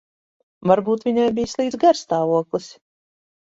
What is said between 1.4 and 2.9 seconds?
bija slikts garastāvoklis.